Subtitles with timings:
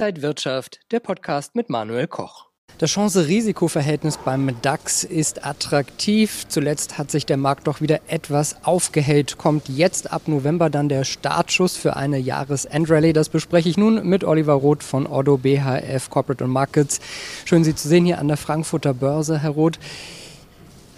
[0.00, 2.46] Inside Wirtschaft, der Podcast mit Manuel Koch.
[2.78, 6.46] Das Chance-Risiko-Verhältnis beim DAX ist attraktiv.
[6.48, 9.36] Zuletzt hat sich der Markt doch wieder etwas aufgehellt.
[9.36, 13.12] Kommt jetzt ab November dann der Startschuss für eine Jahresendrallye.
[13.12, 17.00] Das bespreche ich nun mit Oliver Roth von Ordo BHF Corporate Markets.
[17.44, 19.78] Schön, Sie zu sehen hier an der Frankfurter Börse, Herr Roth.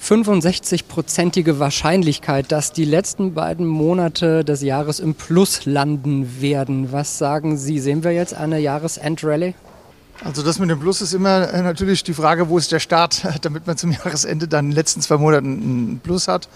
[0.02, 6.90] 65-prozentige Wahrscheinlichkeit, dass die letzten beiden Monate des Jahres im Plus landen werden.
[6.90, 7.78] Was sagen Sie?
[7.78, 9.54] Sehen wir jetzt eine Jahresendrallye?
[10.24, 13.24] Also das mit dem Plus ist immer äh, natürlich die Frage, wo ist der Start,
[13.42, 16.48] damit man zum Jahresende dann in den letzten zwei Monaten einen Plus hat.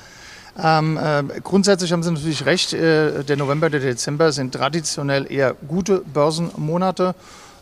[0.58, 5.54] Ähm, äh, grundsätzlich haben Sie natürlich recht, äh, der November, der Dezember sind traditionell eher
[5.68, 7.14] gute Börsenmonate.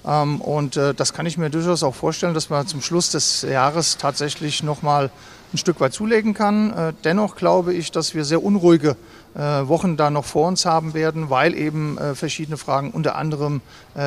[0.06, 3.42] Ähm, und äh, das kann ich mir durchaus auch vorstellen, dass man zum Schluss des
[3.42, 5.10] Jahres tatsächlich nochmal
[5.52, 6.72] ein Stück weit zulegen kann.
[6.72, 8.96] Äh, dennoch glaube ich, dass wir sehr unruhige
[9.34, 13.62] äh, Wochen da noch vor uns haben werden, weil eben verschiedene Fragen, unter anderem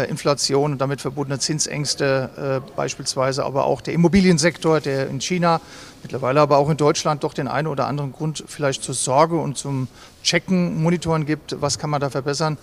[0.10, 5.60] Inflation und damit verbundene Zinsängste beispielsweise, aber auch der Immobiliensektor, der in China,
[6.02, 9.58] mittlerweile aber auch in Deutschland doch den einen oder anderen Grund vielleicht zur Sorge und
[9.58, 9.88] zum
[10.24, 12.58] Checken, Monitoren gibt, was kann man da verbessern.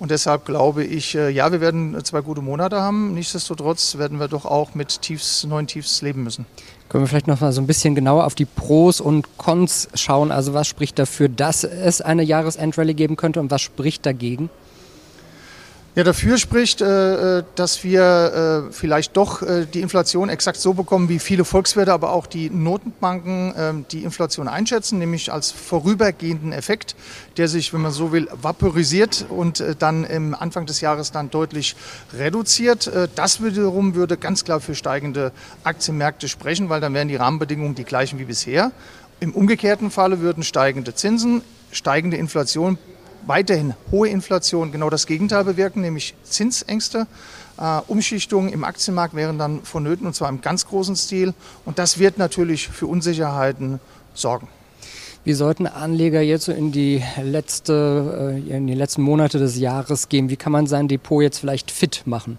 [0.00, 3.12] Und deshalb glaube ich, ja, wir werden zwei gute Monate haben.
[3.12, 6.46] Nichtsdestotrotz werden wir doch auch mit Tiefs, neuen Tiefs leben müssen.
[6.88, 10.32] Können wir vielleicht noch mal so ein bisschen genauer auf die Pros und Cons schauen?
[10.32, 14.48] Also was spricht dafür, dass es eine Jahresendrallye geben könnte und was spricht dagegen?
[15.96, 19.42] Ja, dafür spricht, äh, äh, dass wir äh, vielleicht doch
[19.74, 24.46] die Inflation exakt so bekommen, wie viele Volkswirte, aber auch die Notenbanken ähm, die Inflation
[24.46, 26.94] einschätzen, nämlich als vorübergehenden Effekt,
[27.38, 31.74] der sich, wenn man so will, vaporisiert und dann im Anfang des Jahres dann deutlich
[32.16, 32.90] reduziert.
[33.16, 35.32] Das wiederum würde ganz klar für steigende
[35.64, 38.70] Aktienmärkte sprechen, weil dann wären die Rahmenbedingungen die gleichen wie bisher.
[39.18, 42.78] Im umgekehrten Falle würden steigende Zinsen, steigende Inflation
[43.30, 47.06] weiterhin hohe Inflation genau das Gegenteil bewirken, nämlich Zinsängste.
[47.56, 51.32] Äh, Umschichtungen im Aktienmarkt wären dann vonnöten und zwar im ganz großen Stil.
[51.64, 53.78] Und das wird natürlich für Unsicherheiten
[54.14, 54.48] sorgen.
[55.22, 60.08] Wie sollten Anleger jetzt so in die, letzte, äh, in die letzten Monate des Jahres
[60.08, 60.28] gehen?
[60.28, 62.36] Wie kann man sein Depot jetzt vielleicht fit machen?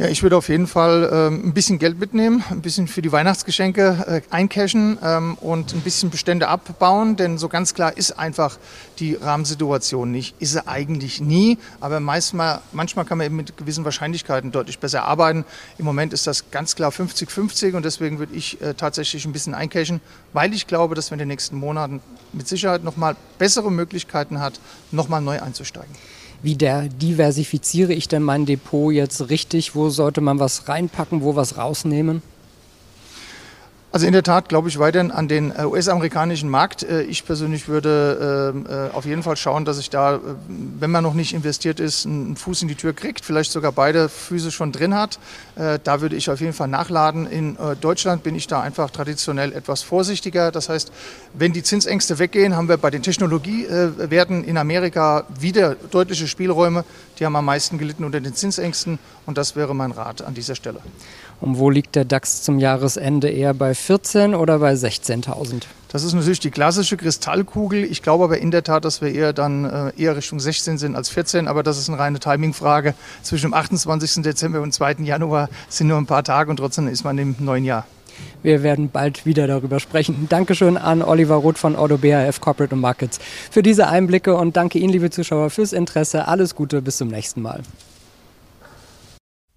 [0.00, 3.10] Ja, ich würde auf jeden Fall ähm, ein bisschen Geld mitnehmen, ein bisschen für die
[3.10, 8.58] Weihnachtsgeschenke äh, eincashen ähm, und ein bisschen Bestände abbauen, denn so ganz klar ist einfach
[9.00, 10.40] die Rahmensituation nicht.
[10.40, 15.02] Ist sie eigentlich nie, aber manchmal, manchmal kann man eben mit gewissen Wahrscheinlichkeiten deutlich besser
[15.02, 15.44] arbeiten.
[15.78, 19.52] Im Moment ist das ganz klar 50-50 und deswegen würde ich äh, tatsächlich ein bisschen
[19.52, 20.00] eincashen,
[20.32, 22.00] weil ich glaube, dass wir in den nächsten Monaten
[22.32, 24.60] mit Sicherheit nochmal bessere Möglichkeiten hat,
[24.92, 25.92] nochmal neu einzusteigen
[26.42, 29.74] wie der diversifiziere ich denn mein Depot jetzt richtig?
[29.74, 32.22] Wo sollte man was reinpacken, wo was rausnehmen?
[33.90, 36.82] Also in der Tat glaube ich weiterhin an den äh, US-amerikanischen Markt.
[36.82, 41.02] Äh, ich persönlich würde ähm, äh, auf jeden Fall schauen, dass ich da, wenn man
[41.02, 44.72] noch nicht investiert ist, einen Fuß in die Tür kriegt, vielleicht sogar beide Füße schon
[44.72, 45.18] drin hat.
[45.56, 47.26] Da würde ich auf jeden Fall nachladen.
[47.28, 50.52] In Deutschland bin ich da einfach traditionell etwas vorsichtiger.
[50.52, 50.92] Das heißt,
[51.34, 56.84] wenn die Zinsängste weggehen, haben wir bei den Technologiewerten in Amerika wieder deutliche Spielräume.
[57.18, 60.54] Die haben am meisten gelitten unter den Zinsängsten und das wäre mein Rat an dieser
[60.54, 60.80] Stelle.
[61.40, 63.28] Und wo liegt der DAX zum Jahresende?
[63.28, 65.62] Eher bei 14 oder bei 16.000?
[65.90, 67.84] Das ist natürlich die klassische Kristallkugel.
[67.84, 70.94] Ich glaube aber in der Tat, dass wir eher dann äh, eher Richtung 16 sind
[70.94, 71.48] als 14.
[71.48, 72.92] Aber das ist eine reine Timingfrage.
[73.22, 74.22] Zwischen dem 28.
[74.22, 74.96] Dezember und 2.
[75.04, 77.86] Januar sind nur ein paar Tage und trotzdem ist man im neuen Jahr.
[78.42, 80.26] Wir werden bald wieder darüber sprechen.
[80.28, 83.20] Dankeschön an Oliver Roth von Auto BHF Corporate Markets
[83.50, 86.28] für diese Einblicke und danke Ihnen, liebe Zuschauer, fürs Interesse.
[86.28, 87.62] Alles Gute, bis zum nächsten Mal.